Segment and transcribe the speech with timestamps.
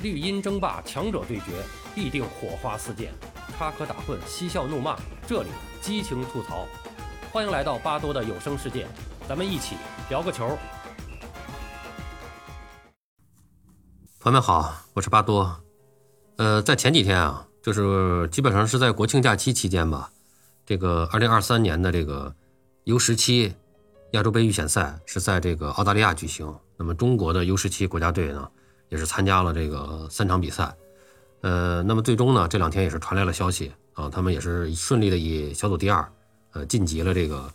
[0.00, 1.46] 绿茵争霸，强者对决，
[1.92, 3.10] 必定火花四溅，
[3.58, 5.48] 插科打诨，嬉笑怒骂，这里
[5.80, 6.68] 激情吐槽。
[7.32, 8.86] 欢迎来到巴多的有声世界，
[9.28, 9.74] 咱们一起
[10.08, 10.56] 聊个球。
[14.20, 15.60] 朋友们好，我是巴多。
[16.36, 20.12] 呃，在前几天啊，就是基本上是在国庆假期期间吧，
[20.64, 22.32] 这个二零二三年的这个
[22.84, 23.52] U 十七
[24.12, 26.56] 亚洲杯预选赛是在这个澳大利亚举行。
[26.76, 28.48] 那么中国的 U 十七国家队呢？
[28.88, 30.74] 也是参加了这个三场比赛，
[31.42, 36.10] 呃，那么最终呢，这两天也是传来了消息啊，他们也是顺利的以小组第二，
[36.52, 37.52] 呃，晋级了这个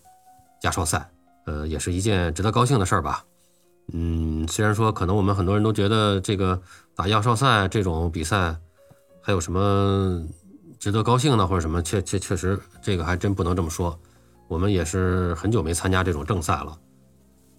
[0.62, 1.10] 亚少赛，
[1.46, 3.26] 呃，也是一件值得高兴的事儿吧。
[3.94, 6.62] 嗯，虽然说可能我们很多人都觉得这个
[6.96, 8.56] 打亚少赛这种比赛
[9.20, 10.24] 还有什么
[10.78, 14.00] 值得高兴的或者什么，确确确实这个还真不能这么说。
[14.48, 16.78] 我们也是很久没参加这种正赛了，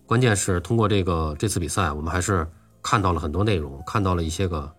[0.07, 2.47] 关键是通过这个这次比赛，我们还是。
[2.85, 4.71] 看到了很多内容，看到了一些个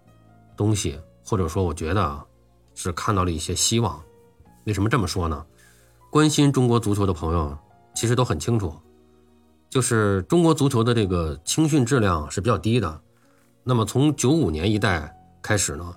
[0.56, 2.24] 东西，或者说，我觉得
[2.76, 4.00] 是看到了一些希望。
[4.66, 5.44] 为什么这么说呢？
[6.12, 7.58] 关心中国足球的朋友
[7.96, 8.74] 其实都很清楚，
[9.70, 13.02] 就是中国足球的这个青训质量是比较低的。
[13.64, 15.94] 那么从九五年一代开始呢，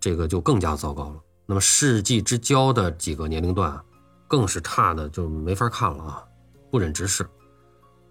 [0.00, 1.20] 这个就更加糟糕了。
[1.46, 3.80] 那么世纪之交的几个年龄段，
[4.26, 6.24] 更是差的就没法看了啊，
[6.70, 7.24] 不忍直视。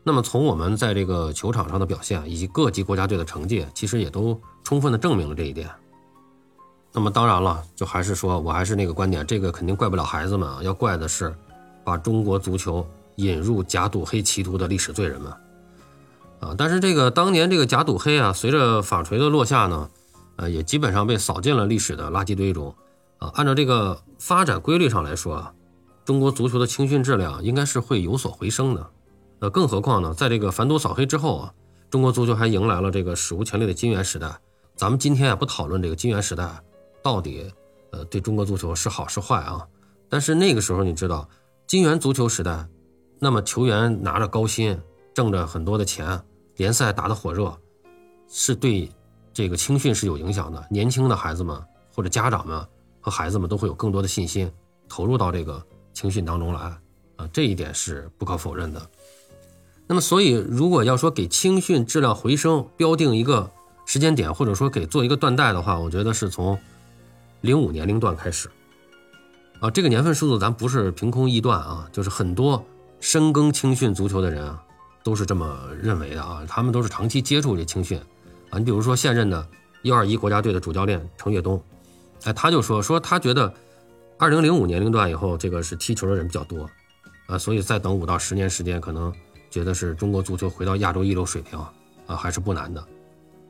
[0.08, 5.70] 那么从我们在这个球场上的表现，以及各级国家队的成绩，其实也都充分的证明了这一点。
[6.94, 11.36] 那么当然了，就还是说我还是那个观点，这个肯定怪不了孩子们，要怪的是
[11.84, 15.30] 把中国足球引入假赌黑歧途的历史罪人们。
[16.40, 19.90] 啊，但是这个当年这个假赌黑啊，随着法锤的落下呢，
[20.38, 22.74] 呃，也基本上被扫进了历史的垃圾堆中。
[23.18, 25.54] 啊，按照这个发展规律上来说啊，
[26.06, 28.90] 中国足球的青训质量应该是会有所回升的。
[29.40, 31.54] 呃，更何况呢，在这个反赌扫黑之后啊，
[31.90, 34.36] 中国足球还迎来了这个史无前例的金元时代。
[34.76, 36.50] 咱们今天啊不讨论这个金元时代
[37.02, 37.52] 到底
[37.92, 39.68] 呃对中国足球是好是坏啊，
[40.10, 41.28] 但是那个时候你知道，
[41.68, 42.68] 金元足球时代，
[43.20, 44.80] 那么球员拿着高薪，
[45.14, 46.20] 挣着很多的钱，
[46.56, 47.56] 联赛打得火热，
[48.28, 48.90] 是对
[49.34, 50.66] 这个青训是有影响的。
[50.70, 51.60] 年轻的孩子们
[51.94, 52.66] 或者家长们
[53.00, 54.52] 和孩子们都会有更多的信心
[54.90, 56.60] 投入到这个青训当中来
[57.18, 58.82] 啊，这一点是不可否认的。
[59.90, 63.50] 那么，所以如果要说给青训质量回升标定一个
[63.86, 66.60] 时间点，或者说给做一个断代的话，我觉得是从
[67.40, 68.50] 零五年龄段开始。
[69.62, 72.64] 啊，这个年份数字咱不是凭空臆断啊，就是很多
[73.00, 74.62] 深耕青训足球的人啊，
[75.04, 77.98] 都是这么认为的啊，他们都是长期接触这青训
[78.50, 78.60] 啊。
[78.60, 79.48] 你比如说现任的
[79.84, 81.64] 幺二一国家队的主教练程跃东，
[82.24, 83.52] 哎，他就说说他觉得
[84.18, 86.70] 二零零五年龄段以后，这个是踢球的人比较多
[87.28, 89.14] 啊，所以再等五到十年时间可能。
[89.50, 91.58] 觉得是中国足球回到亚洲一流水平
[92.06, 92.82] 啊，还是不难的，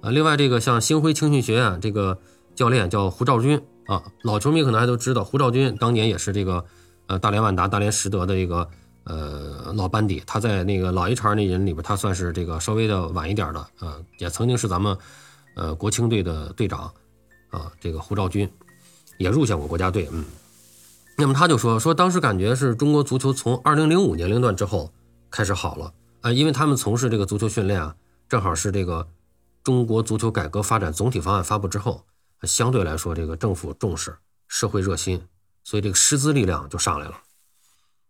[0.01, 2.17] 啊，另外这个像星辉青训学院这个
[2.55, 6.63] 教练叫胡兆军啊，老球迷可能还都知道，胡兆军当年也是这个
[7.07, 8.69] 呃大连万达、大连实德的一个
[9.03, 14.97] 呃老班底，他在那个老一茬那人里边，他算是这个稍微的晚一点的啊，也曾经是咱们
[15.55, 16.91] 呃国青队的队长
[17.49, 18.49] 啊，这个胡兆军
[19.17, 20.25] 也入选过国家队，嗯，
[21.15, 24.91] 那么他就说说当时感觉是中国足球从二零零五年龄段之后。
[25.29, 27.95] 开始好了啊，因为他们从事这个足球训练啊，
[28.27, 29.07] 正好是这个
[29.63, 32.05] 中国足球改革发展总体方案发布之后，
[32.43, 34.17] 相对来说这个政府重视，
[34.47, 35.21] 社会热心，
[35.63, 37.15] 所以这个师资力量就上来了。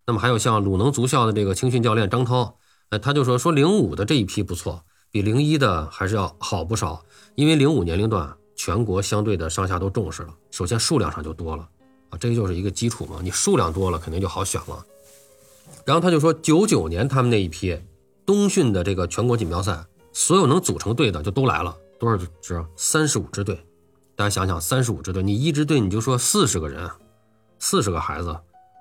[0.06, 2.58] 那么还有像鲁能足校的这个青训教练张涛，
[2.90, 7.04] 呃，他就说说零五的这一批不错，比零一的还是要好不少，
[7.36, 11.68] 因为零五年龄段全国相对的上下都重视了，首先数量上就多了
[12.10, 14.86] 啊，这就是一个基础嘛，你数量多了肯定就好选了。
[15.86, 17.80] 然后他就说，九九年他们那一批
[18.26, 22.66] 冬训的这个全国锦标赛，所有能组成队的就都来了，多少支？
[22.76, 23.58] 三十五支队。
[24.16, 26.90] 大家想想，三十五支队，你一支队你就说四十个人，
[27.60, 28.36] 四十个孩子，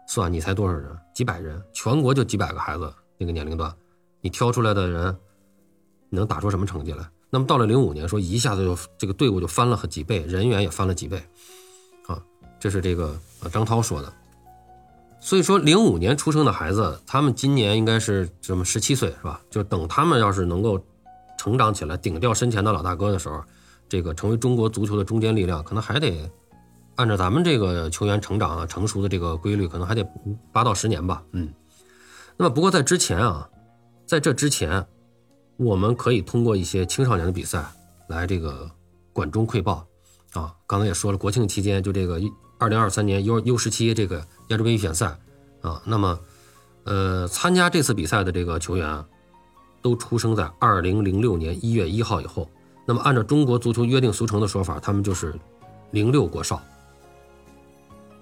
[0.09, 0.91] 算你才多少人？
[1.15, 3.73] 几百人，全国就几百个孩子那个年龄段，
[4.21, 5.17] 你挑出来的人，
[6.09, 7.09] 你能打出什么成绩来？
[7.29, 11.23] 那么到了零五年，说一下子就这个队伍就翻了几倍，人员也翻了几倍，
[12.07, 12.23] 啊，
[12.59, 13.15] 这是这个
[13.53, 14.13] 张涛说的。
[15.27, 19.41] 所以说，零五年出生的孩子，他们今年应该是什么十七岁是吧？
[19.51, 20.81] 就等他们要是能够
[21.37, 23.43] 成长起来，顶掉身前的老大哥的时候，
[23.89, 26.31] 这个成为中国足球的中坚力量，可能还得
[26.95, 30.09] 按照咱们这个球员成长啊成熟的这个规律，可能还得
[30.53, 31.25] 八到十年吧。
[31.33, 31.53] 嗯，
[32.37, 33.51] 那么不过在之前啊，
[34.07, 34.87] 在这之前，
[35.57, 37.65] 我们可以通过一些青少年的比赛
[38.07, 38.71] 来这个
[39.13, 39.85] 管中窥豹
[40.35, 40.55] 啊。
[40.69, 42.21] 刚才也说了，国庆期间就这个
[42.59, 44.25] 二零二三年 U U 十七这个。
[44.49, 45.19] 亚洲杯预选赛，
[45.61, 46.21] 啊，那么，
[46.85, 49.05] 呃，参加这次比赛的这个球员，
[49.83, 52.49] 都出生在二零零六年一月一号以后，
[52.87, 55.35] 那么按照中国足球约定俗成的说法，他们就是
[55.91, 56.63] 零六国少。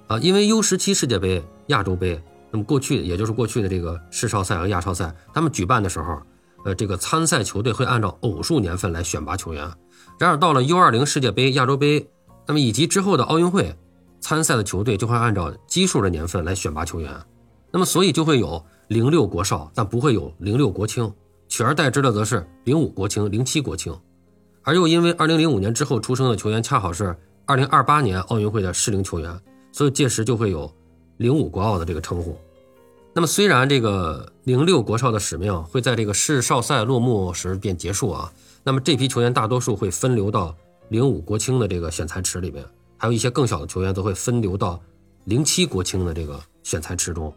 [0.07, 2.19] 啊，因为 U 十七世界杯、亚洲杯，
[2.51, 6.23] 那么过去也就是过去的这个世少赛和亚超赛，他们举办的时候，
[6.65, 9.71] 呃，这个参赛球队会按照偶数年份来选拔球员。
[10.19, 12.09] 然而到了 U 二零世界杯、亚洲杯，
[12.47, 13.77] 那么以及之后的奥运会，
[14.25, 17.15] 参赛的球队就会按照奇数的年份来选拔球员。
[17.71, 21.13] 那么所以就会有零六国少，但不会有零六国青，
[21.47, 23.95] 取而代之的则是零五国青、零七国青。
[24.63, 29.39] 而又因为二零零五年之后出生的球员恰好是二零二八年奥运会的适龄球员，
[29.73, 30.73] 所以届时就会有
[31.19, 32.35] 零五国奥的这个称呼。
[33.13, 38.33] 那么虽然这个零六国少的使命会在这个世少赛落幕时便结束啊。
[38.65, 40.57] 那么这批球员大多数会分流到
[40.89, 42.65] 零五国青的这个选材池里面，
[43.05, 44.81] 还有一些更小的球员则会分流到
[45.25, 47.31] 零七国青的这个选材池中，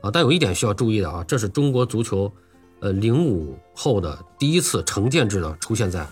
[0.00, 2.32] 啊，但有一点需要注意的啊，这是中国足球，
[2.78, 6.06] 呃，零五后的第一次成建制的出现在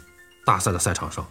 [0.44, 1.24] 大赛的赛场上，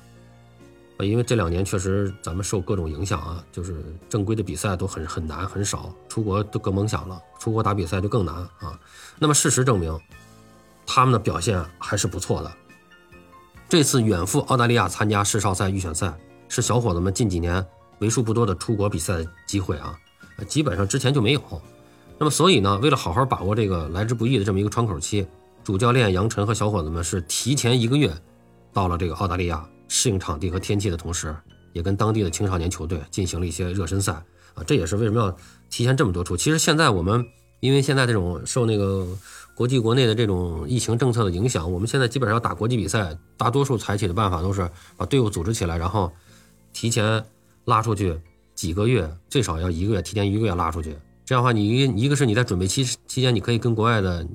[0.95, 8.79] 啊，因为这两年确实咱们受各种影响啊，就是正规的比赛都很很难很少，出国都更甭想了，出国打比赛就更难啊。
[9.17, 10.00] 那么事实证明，
[10.85, 12.50] 他们的表现还是不错的。
[13.67, 16.17] 这次远赴澳大利亚参加世少赛预选赛，
[16.50, 17.66] 是小伙子们近几年
[18.00, 19.98] 为数不多的出国比赛的机会啊，
[20.48, 21.42] 基本上之前就没有。
[22.18, 25.25] 那么，所以呢，为了好好把握这个来之不易的这么一个窗口期，
[25.63, 28.13] 主教练杨晨和小伙子们是提前一个月
[28.74, 31.34] 到了这个澳大利亚，适应场地和天气的同时，
[31.72, 34.13] 也跟当地的青少年球队进行了一些热身赛
[34.54, 34.63] 啊。
[34.68, 35.34] 这也是为什么要
[35.69, 36.36] 提前这么多出。
[36.36, 37.25] 其实现在我们
[37.62, 39.07] 因为现在这种受那个。
[39.56, 46.10] 国际国内的这种疫情政策的影响，我们现在基本上要打国际比赛，大多数采取的办法都是把队伍组织起来，然后
[46.79, 47.25] 提前
[47.65, 48.17] 拉出去
[48.55, 50.95] 几个月，最少要一个月，提前一个月拉出去。
[51.25, 54.25] 这样的话，你一一个是你在准备期期间，你可以跟国外的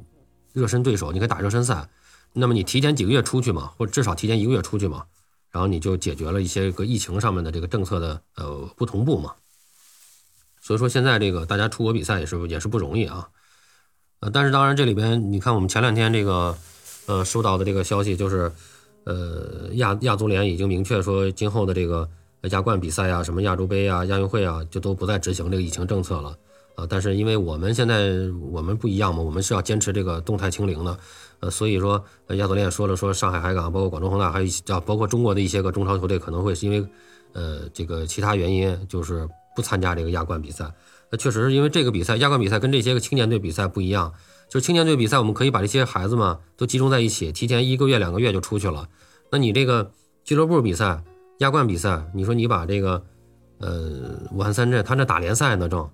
[0.53, 1.89] 热身对手，你可以打热身赛。
[2.35, 5.07] 那么你提前几个月出去嘛，或者至少提前一个月出去嘛，
[5.53, 9.33] 然后你就解决了一些个疫情上面的这个政策的呃不同步嘛。
[10.61, 13.27] 所以说现在这个大家出国比赛也是也是不容易啊。
[14.21, 16.55] 呃但是当然，这里边你看，我们前两天这个，
[17.07, 18.53] 呃，收到的这个消息就是，
[19.05, 22.09] 呃，亚亚足联已经明确说，今后的这个
[22.51, 26.37] 亚冠比赛啊，什么亚洲杯啊、亚运会啊，就都不再执行这个疫情政策了
[26.75, 26.87] 啊。
[26.89, 28.11] 但是因为我们现在
[28.51, 30.99] 我们不一样嘛，我们是要坚持这个动态清零的，
[31.41, 36.87] 呃，所以说亚足联也说了，说上海海港，包括广州恒大，还有啊，包括中国的一些个中超球队，可能会是因为，
[37.33, 40.71] 呃，这个其他原因，就是不参加这个亚冠比赛。
[41.11, 44.13] 那确实是因为这个比赛，亚冠比赛跟这些个青年队比赛不一样。
[44.49, 48.89] 就是青年队比赛，我们可以把这些孩子们都集中在一起，提前一个月、两个月就出去了。
[49.31, 49.91] 那你这个
[50.23, 51.03] 俱乐部比赛、
[51.45, 53.05] 亚冠比赛，你说你把这个，
[53.59, 55.89] 呃，武汉三镇他那打联赛呢，正，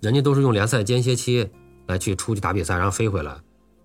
[0.00, 1.50] 人家都是用联赛间歇期
[1.86, 3.36] 来去出去打比赛，然后飞回来，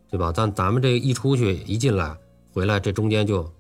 [0.10, 0.32] 对吧？
[0.36, 2.16] 但咱们这一出去一进来
[2.54, 3.52] 回来，这中间就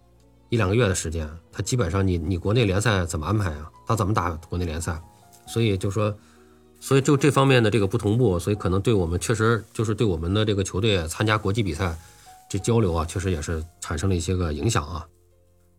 [0.50, 3.69] 一两个月的时间，他基本上你你国内联赛怎么安排啊？
[3.88, 5.01] 他怎么打国内联赛？
[5.47, 6.15] 所以就说。
[6.85, 11.97] 所以就这方面的这个不同步，所以可能对我们确实就是对我们的这个球队参加国际比赛，
[12.50, 15.07] 这交流啊，确实也是产生了一些个影响啊。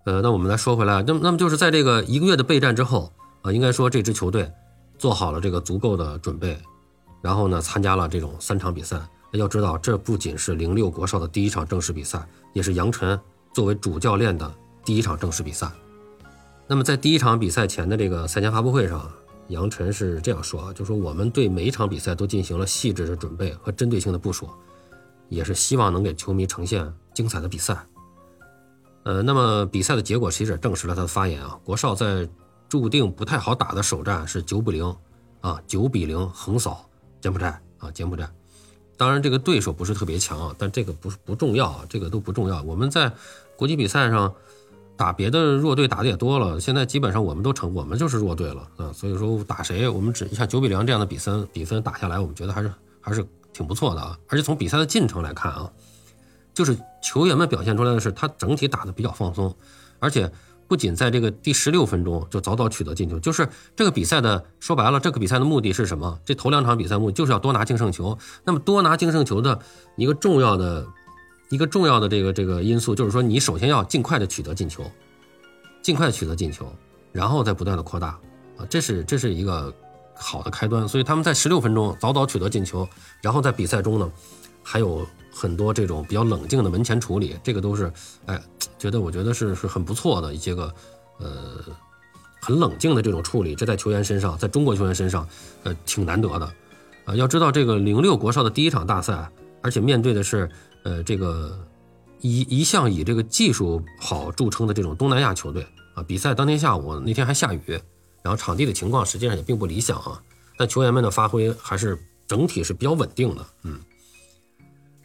[0.04, 3.12] 呃，那我们来说回来，那么那么就是在这个一个月的备战之后
[3.42, 4.50] 啊，应该说这支球队
[4.98, 6.58] 做好了这个足够的准备，
[7.22, 9.00] 然后呢参加了这种三场比赛。
[9.32, 13.18] 要知道，这不仅是零六国少的第一场正式比赛，也是杨晨
[13.52, 14.54] 作为主教练的
[14.84, 15.68] 第一场正式比赛。
[16.68, 19.10] 那么在第一场比赛前的这个赛前发布会上。
[19.48, 24.48] 杨晨是这样说，就说我们对每一场比赛都进行了细致的准备和针对性的部署，
[25.28, 27.76] 也是希望能给球迷呈现精彩的比赛。
[29.04, 31.58] 呃，那么比赛的结果其实也证实了他的发言啊。
[31.62, 32.28] 国少在
[32.68, 34.96] 注定不太好打的首战是九比零
[35.40, 36.84] 啊，九比零横扫
[37.20, 38.28] 柬埔寨啊，柬埔寨。
[38.96, 42.62] 当然这个对手不是特别强啊，但这个不是不重要啊，这个都不重要。
[42.62, 43.12] 我们在
[43.56, 44.34] 国际比赛上。
[44.96, 48.92] 打别的弱队打的也多了，现在基本上我们都成，我们就是弱队了啊。
[48.92, 54.16] 所以说打谁，我们只像九比零这样的比分比分打下来，我们觉得还是还是挺不错的啊。
[54.28, 55.68] 而且从比赛的进程来看啊，
[56.54, 59.54] 就是球员们表现出来的是他整体打的比较放松，
[59.98, 60.30] 而且
[60.66, 63.46] 不仅在这个第十六分钟就早早取得进球，就是
[63.76, 66.18] 这个比赛的说白了，这个比赛的目的是什么？
[66.24, 68.16] 这头两场比赛目的就是要多拿净胜球。
[68.44, 69.58] 那么多拿净胜球的
[69.96, 70.86] 一个重要的。
[71.50, 74.82] 一个重要的这个这个因素就是说，你首先要尽快的取得进球，
[75.82, 76.66] 尽快取得进球，
[77.12, 78.18] 然后再不断的扩大
[78.56, 79.72] 啊，这是这是一个
[80.16, 80.88] 好的开端。
[80.88, 82.88] 所以他们在十六分钟早早取得进球，
[83.20, 84.10] 然后在比赛中呢，
[84.64, 87.92] 还有很多这种比较冷静的门前处理，这个都是
[88.26, 88.42] 哎，
[88.78, 90.74] 觉得我觉得是是很不错的一些个
[91.20, 91.60] 呃
[92.40, 95.28] 很冷静的这种处理，这在球员身上，在中国球员身上
[95.62, 96.52] 呃挺难得的
[97.04, 97.14] 啊。
[97.14, 99.30] 要知道这个零六国少的第一场大赛，
[99.62, 100.50] 而且面对的是。
[100.86, 101.58] 呃，这个
[102.20, 107.80] 一一向以这个技术好著称的这种东南亚球队啊，比赛当天下午那天还下雨，
[108.20, 110.20] 然后场地的情况实际上也并不理想啊，
[110.58, 113.80] 但球员们的发挥还是整体是比较稳定的，嗯。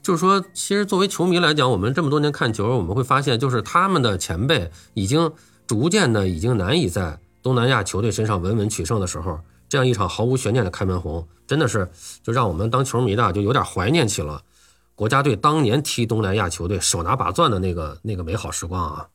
[0.10, 5.32] 就是说，其实作为球迷来讲，我们这么多年看球，我们会发现，就是他们的前辈已经
[5.68, 9.40] 逐渐的已经难以在东南亚球队身上稳稳取胜的时候，
[9.70, 11.88] 这样一场毫无悬念的开门红，真的是
[12.24, 14.42] 就让我们当球迷的就有点怀念起了
[14.96, 19.08] 国家队当年踢东南亚球队手拿把钻的那个那个美好时光啊。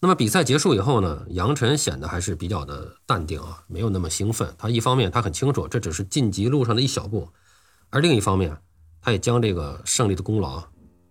[0.00, 4.54] 那么比赛结束以后呢，杨晨显得还是比较的淡定啊，没有那么兴奋。
[4.56, 7.28] 他一方面他很清楚这只是晋级路上的一小步，
[7.90, 8.56] 而另一方面。
[9.02, 10.62] 他也将这个胜利的功劳，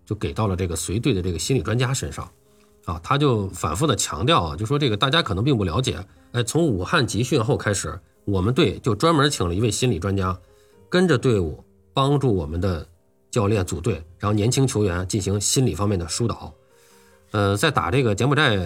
[0.06, 2.32] 就给到了这个随队的这个心理专家身上，
[2.86, 10.40] 啊，他就反复的强调啊，就说这个大家可能并不了解，哎，从武汉集训后开始，我们队就专门请了一位心理专家，
[10.90, 11.62] 跟着队伍
[11.94, 12.88] 帮助我们的
[13.30, 16.54] 教练组队，然后年轻球员进行心理方面的疏导。
[17.32, 18.58] 呃，在打这个柬埔寨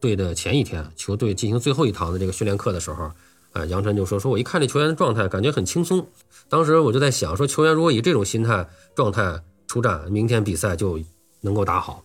[0.00, 3.10] 队的前一天，球队进行最后一堂的这个训练课的时候。
[3.54, 6.04] 哎，杨晨就说：“说我一看这球员的状态，感觉很轻松。
[6.48, 10.98] 当时我就在想，说球员如果以这种心态状态出战，明天比赛就
[11.40, 12.02] 能够打好。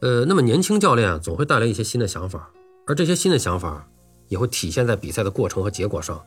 [0.00, 2.50] 呃，那么年轻教练总会带来一些新的想法，
[2.86, 3.88] 而这些新的想法
[4.28, 6.22] 也会体现在比赛的过程和结果上。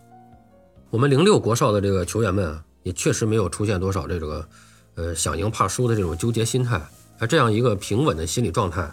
[0.89, 4.47] 我们零六国少的这个球员们啊，也确实没有出现多少这个，
[4.95, 6.81] 呃，想赢怕输的这种纠结心态。
[7.19, 8.91] 而这样一个平稳的心理状态，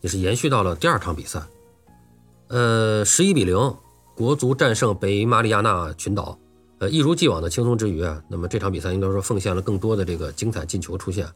[0.00, 1.40] 也是延续到了第二场比赛。
[2.48, 3.56] 呃，十一比零。”
[4.20, 6.38] 国足战胜北马里亚纳群岛，
[6.78, 11.26] 呃，一如既往的轻松之余啊，那么这场比赛应该说奉献了更多的这个精彩进球出现。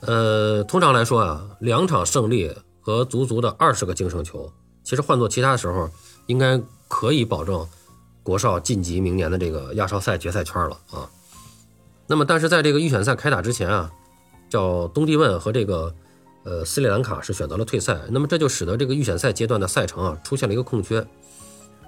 [0.00, 5.88] 呃，通常来说啊，两场胜利和足足的二十个净胜球，其实换做其他时候，
[6.26, 7.64] 应该可以保证
[8.24, 11.08] 国少晋级明年的这个亚少赛决赛圈了啊。
[12.08, 13.92] 那么，但是在这个预选赛开打之前啊，
[14.50, 15.94] 叫东帝汶和这个
[16.42, 21.06] 呃斯里兰卡是选择了退赛，那么这就使得这个预选赛阶段的赛程啊出现了一个空缺。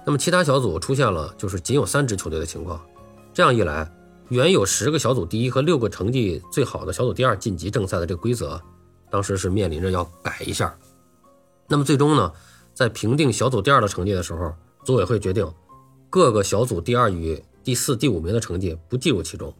[0.07, 2.79] 那么其他小组出现了就是仅有三支球队的情况，
[3.33, 3.91] 这样一来，
[4.29, 8.57] 原有十个小组第一和六个成绩最好的小组第二晋级正赛的这个规则，
[9.11, 10.73] 当时是面临着要改一下。
[11.67, 12.31] 那么最终呢，
[12.73, 14.53] 在评定小组第二的成绩的时候，
[14.85, 15.45] 组委会决定
[16.09, 19.53] 各个小组第二与第四、第五名的成绩不计入其中。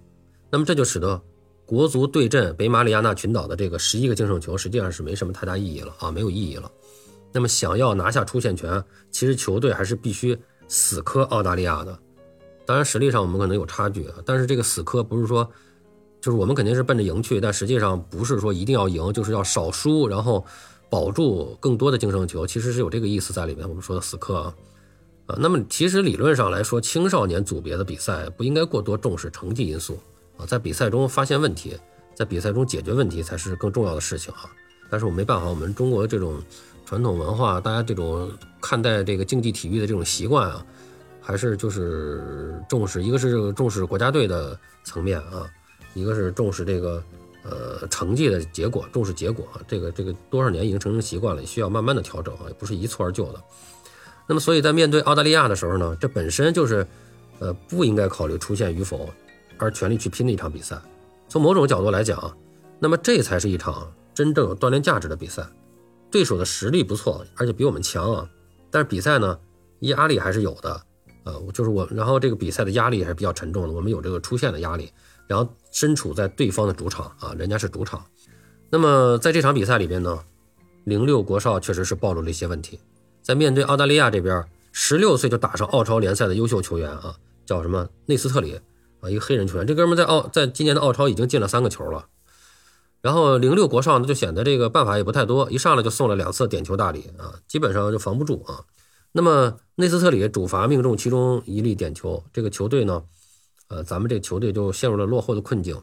[0.49, 1.21] 那么这就使得
[1.65, 6.71] 国足对阵北马里亚纳群岛的这个十一个净胜球实际上是没什么太大意义了啊，没有意义了。
[7.31, 11.98] 那么想要拿下出线权，其实球队还是必须死磕澳大利亚的。
[12.65, 15.48] 当然实力上我们可能有差距啊，但是这个死磕不是说，
[16.19, 20.46] 就是我们肯定是奔着赢去，但实际上不是说一定要赢，就是要少输，然后
[20.89, 23.67] 保住更多的净胜球，其实是有这个意思在里面。
[23.69, 24.55] 我们说的死磕啊，
[25.27, 29.98] 啊，那么其实理论上来说，青少年组别的比赛不应该过多重视成绩因素
[30.38, 31.77] 啊，在比赛中发现问题，
[32.15, 34.50] 在比赛中解决问题才是更重要的事情啊。
[34.89, 36.41] 但是我没办法，我们中国这种。
[36.88, 40.65] 传统文化，大家这种看待这个竞技体育的这种习惯啊，
[41.20, 45.46] 还是就是重视，一个是重视国家队的层面啊，
[45.94, 47.03] 一个是重视这个
[47.44, 49.60] 呃成绩的结果，重视结果啊。
[49.67, 53.44] 这个这个多少年已经成成习惯了，需要慢慢的调整啊，也不是一蹴而就的。
[54.25, 56.88] 那么，所以在面对澳大利亚的时候呢，这本身就是
[57.39, 59.10] 呃不应该考虑出线与否，
[59.58, 60.79] 而全力去拼的一场比赛。
[61.27, 62.34] 从某种角度来讲，
[62.79, 65.46] 那么这才是一场真正有锻炼价值的比赛。
[66.09, 68.29] 对手的实力不错，而且比我们强啊，
[68.71, 69.37] 但是比赛呢，
[69.81, 70.81] 压力还是有的，
[71.25, 74.91] 呃，就是我，然后这个比赛的压力还是比较沉重的，我们有这个出线的压力，
[75.27, 78.05] 然后身处在对方的主场啊，人家是主场，
[78.69, 80.19] 那么在这场比赛里边呢，
[80.85, 82.79] 零六国少确实是暴露了一些问题，
[83.21, 88.59] 在面对澳大利亚这边，十六岁就打上澳超联赛的优秀球员啊，叫什么内斯特里
[89.01, 92.07] 啊，一个黑人球员，这哥们在澳在今年的澳超已经进了三个球了。
[93.01, 98.65] 然后零六国少呢，就显得这个办法也不太多，一上来就送了两次点球大礼啊，基本上就防不住啊。
[99.11, 103.03] 那么内斯特里主罚命中其中一粒点球，这个球队呢，
[103.69, 105.81] 呃，咱们这个球队就陷入了落后的困境。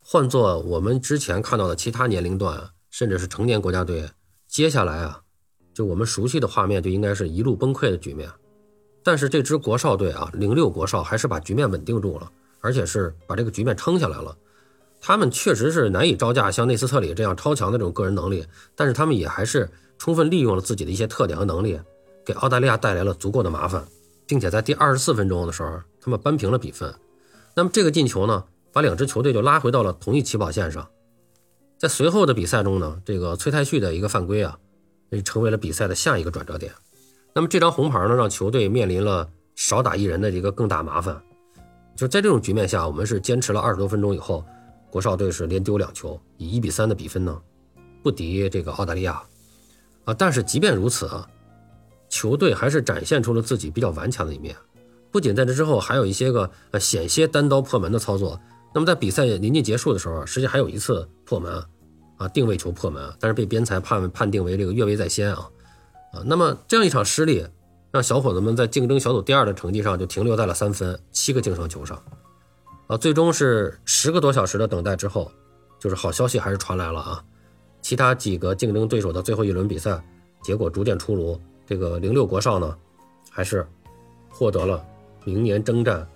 [0.00, 4.10] 换做我们之前看到的其他年龄段，甚至是成年国家队，
[4.46, 5.22] 接下来啊，
[5.72, 8.30] 就我们熟悉的画面就应该是一路崩溃的局面。
[9.02, 14.36] 但是这支国少队啊，零六国少还是把局面稳定住了，而且是把这个局面撑下来了。
[15.06, 19.68] 他们确实是难以招架像内斯特里这样超强的这种个人能力，但是他们也还是
[19.98, 21.78] 充分利用了自己的一些特点和能力，
[22.24, 23.84] 给澳大利亚带来了足够的麻烦，
[24.26, 26.94] 并且在第二十四分钟的时候，他们扳平了比分。
[27.54, 30.88] 那么这个进球呢，把两支球队就拉回到了同一起跑线上。
[31.76, 34.56] 在随后的比赛中呢，这个崔泰旭的一个犯规啊，
[35.10, 36.72] 也成为了比赛的下一个转折点。
[37.34, 41.20] 那么这张红牌呢，让球队面临了少打一人的一个更大麻烦。
[41.94, 44.42] 就在这种局面下，我们是坚持了二十多分钟以后。
[44.94, 47.36] 国少队是连丢两球，以一比三的比分呢，
[48.00, 49.20] 不敌这个澳大利亚，
[50.04, 51.28] 啊，但是即便如此啊，
[52.08, 54.54] 球队还是展现出了自己比较顽强的一面。
[55.10, 58.40] 不仅在这之后还有一些个呃险些单刀破门的操作，
[58.72, 61.52] 那么在比赛临近结束的时候，实际还有一次破门，
[62.16, 65.50] 啊，定位球破门，但是被边裁判判定为这个越位在先啊，
[66.12, 67.44] 啊，那么这样一场失利，
[67.90, 72.00] 让小伙子们在竞争小组第二的成绩上就停留在了三分，七个净胜球上，
[72.86, 75.30] 啊，最终是十个多小时的等待之后，
[75.78, 77.24] 就是好消息还是传来了啊，
[77.80, 80.02] 其他几个竞争对手的最后一轮比赛
[80.42, 82.76] 结果逐渐出炉，这个零六国少呢，
[83.30, 83.66] 还是
[84.28, 84.84] 获得了。
[85.24, 86.06] 明年征战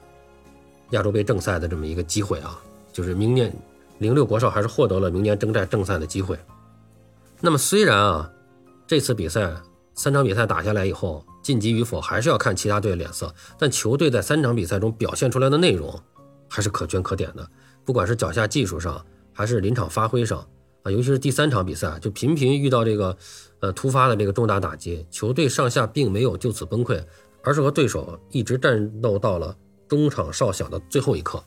[0.90, 2.60] 亚洲杯正赛的这么一个机会啊，
[2.92, 3.50] 就是明年
[3.96, 6.38] 零六国少还是获得了明年征战正赛的机会。
[7.40, 8.30] 那么虽然啊，
[8.86, 9.50] 这次比赛
[9.94, 15.98] 三场比赛打下来以后，晋级与否还是要看其他队的脸色，但球队在三场比赛中表现出来的内容
[16.48, 17.48] 还是可圈可点的。
[17.84, 20.38] 不管是脚下技术上，还是临场发挥上
[20.82, 23.16] 啊，尤其是第三场比赛，就频频遇到这个
[23.60, 27.02] 呃突发的这个重大打击，球队上下并没有就此崩溃。
[27.44, 31.42] 而是和对手一直战斗到了中场哨响的最后一刻。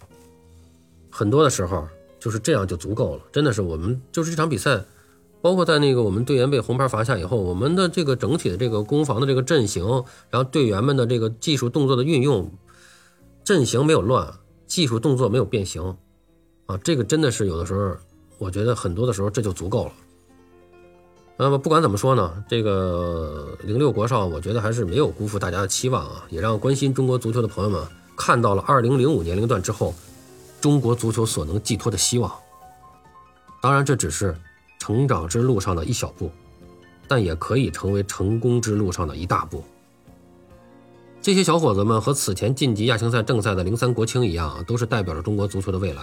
[1.11, 1.85] 很多的时候
[2.17, 3.23] 就是这样就足够了。
[3.31, 4.83] 真的是我们就是这场比赛，
[5.41, 9.83] 包括在那个我们队员被红牌罚下以后，我们的这个整体的这个攻防的这个阵型，
[10.29, 12.51] 然后队员们的这个技术动作的运用，
[13.43, 14.33] 阵型没有乱，
[14.71, 15.83] 技术动作没有变形，
[16.65, 17.93] 啊，这个真的是有的时候，
[18.37, 19.91] 我觉得很多的时候这就足够了。
[21.35, 27.85] 那么不管怎么说呢，这个零六国少，我觉得还是没有辜负大家的期望啊，也让关心中国足球的朋友们
[28.15, 29.93] 看到了二零零五年龄段之后，
[30.61, 32.31] 中国足球所能寄托的希望。
[33.61, 34.33] 当然，这只是
[34.79, 36.31] 成长之路上的一小步，
[37.09, 39.61] 但也可以成为成功之路上的一大步。
[41.21, 46.01] 这些小伙子们和此前晋级亚青赛正赛的零三国青一样，都是代表着中国足球的未来。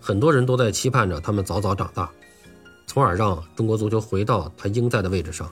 [0.00, 2.10] 很多人都在期盼着他们早早长大。
[2.84, 5.46] 从而让中国足球回到它应在的位置上，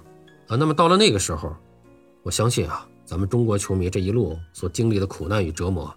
[0.49, 1.55] 啊，那么到了那个时候，
[2.23, 5.95] 我相信啊，咱们中国球迷这一路所经历的苦难与折磨，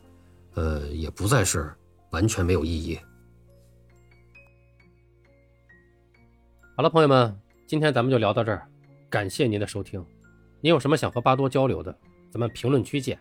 [0.54, 1.72] 呃，也不再是
[2.12, 3.00] 完全没有意义。
[6.76, 8.68] 好了，朋友们，今天咱们就聊到这儿，
[9.10, 10.04] 感谢您的收听。
[10.62, 11.96] 您有什么想和巴多交流的，
[12.30, 13.20] 咱们评论区见。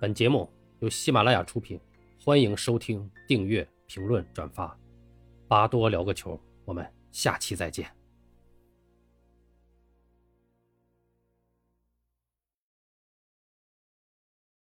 [0.00, 1.78] 本节目由喜马拉雅出品，
[2.24, 4.76] 欢迎收听、订阅、评论、转发。
[5.48, 6.86] 巴多聊个球，我们。
[7.12, 7.99] 下期再见。